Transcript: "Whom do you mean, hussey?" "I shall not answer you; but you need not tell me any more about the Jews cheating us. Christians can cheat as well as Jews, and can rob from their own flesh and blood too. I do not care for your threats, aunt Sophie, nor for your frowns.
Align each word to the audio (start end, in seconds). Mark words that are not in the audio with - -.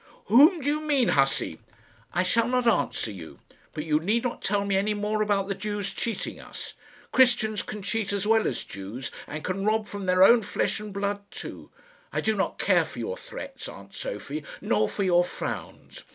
"Whom 0.25 0.61
do 0.61 0.67
you 0.67 0.81
mean, 0.81 1.09
hussey?" 1.09 1.59
"I 2.11 2.23
shall 2.23 2.47
not 2.47 2.65
answer 2.65 3.11
you; 3.11 3.37
but 3.71 3.83
you 3.85 3.99
need 3.99 4.23
not 4.23 4.41
tell 4.41 4.65
me 4.65 4.75
any 4.75 4.95
more 4.95 5.21
about 5.21 5.47
the 5.47 5.53
Jews 5.53 5.93
cheating 5.93 6.39
us. 6.39 6.73
Christians 7.11 7.61
can 7.61 7.83
cheat 7.83 8.11
as 8.11 8.25
well 8.25 8.47
as 8.47 8.63
Jews, 8.63 9.11
and 9.27 9.43
can 9.43 9.63
rob 9.63 9.85
from 9.85 10.07
their 10.07 10.23
own 10.23 10.41
flesh 10.41 10.79
and 10.79 10.91
blood 10.91 11.19
too. 11.29 11.69
I 12.11 12.19
do 12.19 12.35
not 12.35 12.57
care 12.57 12.83
for 12.85 12.97
your 12.97 13.15
threats, 13.15 13.69
aunt 13.69 13.93
Sophie, 13.93 14.43
nor 14.59 14.89
for 14.89 15.03
your 15.03 15.23
frowns. 15.23 16.01